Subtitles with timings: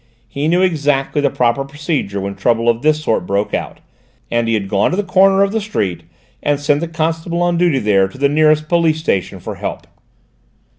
[0.27, 3.81] He knew exactly the proper procedure when trouble of this sort broke out,
[4.31, 6.01] and he had gone to the corner of the street
[6.41, 9.85] and sent the constable on duty there to the nearest police station for help.